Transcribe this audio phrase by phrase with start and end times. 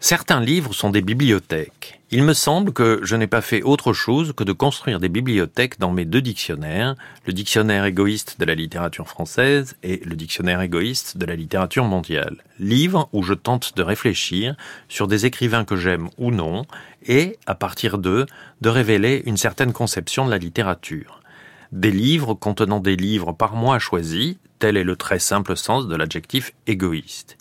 [0.00, 2.00] Certains livres sont des bibliothèques.
[2.12, 5.80] Il me semble que je n'ai pas fait autre chose que de construire des bibliothèques
[5.80, 6.94] dans mes deux dictionnaires,
[7.26, 12.44] le dictionnaire égoïste de la littérature française et le dictionnaire égoïste de la littérature mondiale.
[12.60, 14.54] Livres où je tente de réfléchir
[14.88, 16.64] sur des écrivains que j'aime ou non
[17.04, 18.26] et, à partir d'eux,
[18.60, 21.22] de révéler une certaine conception de la littérature.
[21.72, 25.96] Des livres contenant des livres par moi choisis, tel est le très simple sens de
[25.96, 27.36] l'adjectif égoïste.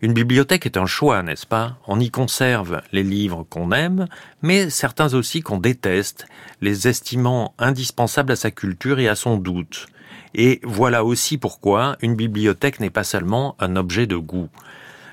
[0.00, 1.76] Une bibliothèque est un choix, n'est-ce pas?
[1.88, 4.06] On y conserve les livres qu'on aime,
[4.42, 6.26] mais certains aussi qu'on déteste,
[6.60, 9.86] les estimant indispensables à sa culture et à son doute.
[10.34, 14.48] Et voilà aussi pourquoi une bibliothèque n'est pas seulement un objet de goût.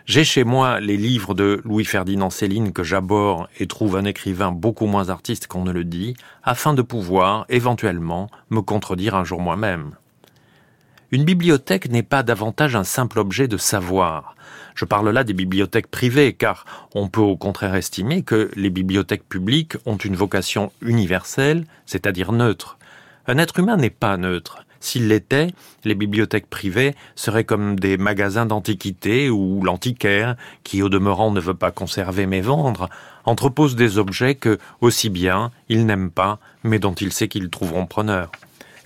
[0.05, 4.85] J'ai chez moi les livres de Louis-Ferdinand Céline que j'aborde et trouve un écrivain beaucoup
[4.85, 9.95] moins artiste qu'on ne le dit, afin de pouvoir, éventuellement, me contredire un jour moi-même.
[11.11, 14.35] Une bibliothèque n'est pas davantage un simple objet de savoir.
[14.73, 19.27] Je parle là des bibliothèques privées, car on peut au contraire estimer que les bibliothèques
[19.27, 22.77] publiques ont une vocation universelle, c'est-à-dire neutre.
[23.27, 24.65] Un être humain n'est pas neutre.
[24.79, 25.47] S'il l'était,
[25.83, 31.55] les bibliothèques privées seraient comme des magasins d'antiquités ou l'antiquaire, qui au demeurant ne veut
[31.55, 32.89] pas conserver mais vendre,
[33.25, 37.85] entrepose des objets que, aussi bien, il n'aime pas, mais dont il sait qu'ils trouveront
[37.85, 38.31] preneur.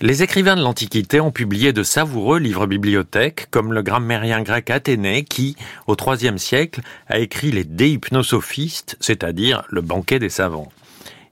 [0.02, 5.24] Les écrivains de l'Antiquité ont publié de savoureux livres bibliothèques, comme le grammairien grec Athénée
[5.24, 5.56] qui,
[5.86, 10.72] au IIIe siècle, a écrit les De Hypnosophistes, c'est-à-dire le banquet des savants.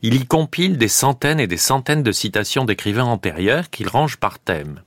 [0.02, 4.38] Il y compile des centaines et des centaines de citations d'écrivains antérieurs qu'il range par
[4.38, 4.82] thème.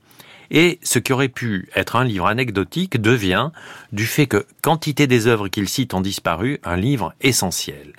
[0.52, 3.50] Et ce qui aurait pu être un livre anecdotique devient,
[3.90, 7.94] du fait que quantité des œuvres qu'il cite ont disparu, un livre essentiel.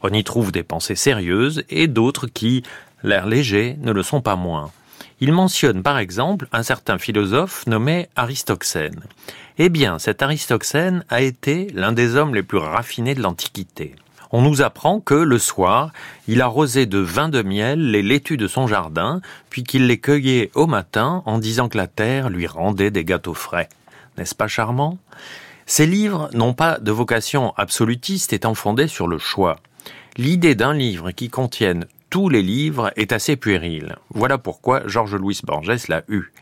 [0.00, 2.62] On y trouve des pensées sérieuses et d'autres qui,
[3.02, 4.72] l'air léger, ne le sont pas moins.
[5.20, 9.00] Il mentionne par exemple un certain philosophe nommé Aristoxène.
[9.58, 13.94] Eh bien, cet Aristoxène a été l'un des hommes les plus raffinés de l'Antiquité.
[14.32, 15.92] On nous apprend que, le soir,
[16.26, 20.50] il arrosait de vin de miel les laitues de son jardin, puis qu'il les cueillait
[20.54, 23.68] au matin en disant que la terre lui rendait des gâteaux frais.
[24.18, 24.98] N'est-ce pas charmant?
[25.64, 29.56] Ces livres n'ont pas de vocation absolutiste étant fondés sur le choix.
[30.16, 31.86] L'idée d'un livre qui contienne
[32.16, 33.94] tous les livres est assez puéril.
[34.08, 36.32] Voilà pourquoi Georges-Louis Borges l'a eu.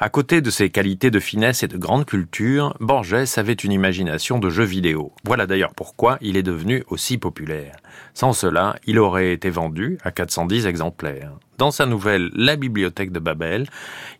[0.00, 4.40] À côté de ses qualités de finesse et de grande culture, Borges avait une imagination
[4.40, 5.12] de jeu vidéo.
[5.24, 7.76] Voilà d'ailleurs pourquoi il est devenu aussi populaire.
[8.14, 11.38] Sans cela, il aurait été vendu à 410 exemplaires.
[11.62, 13.68] Dans sa nouvelle La bibliothèque de Babel,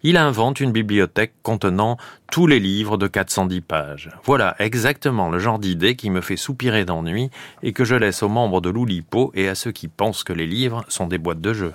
[0.04, 1.96] il invente une bibliothèque contenant
[2.30, 4.10] tous les livres de 410 pages.
[4.22, 7.30] Voilà exactement le genre d'idée qui me fait soupirer d'ennui
[7.64, 10.46] et que je laisse aux membres de l'Oulipo et à ceux qui pensent que les
[10.46, 11.74] livres sont des boîtes de jeux.